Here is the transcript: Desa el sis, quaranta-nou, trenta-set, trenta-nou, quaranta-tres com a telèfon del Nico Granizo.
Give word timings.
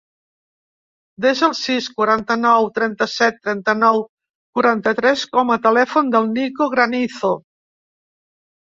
Desa 1.25 1.43
el 1.47 1.53
sis, 1.59 1.89
quaranta-nou, 1.99 2.69
trenta-set, 2.79 3.39
trenta-nou, 3.45 4.03
quaranta-tres 4.59 5.29
com 5.37 5.57
a 5.59 5.63
telèfon 5.69 6.13
del 6.19 6.31
Nico 6.41 6.75
Granizo. 6.77 7.35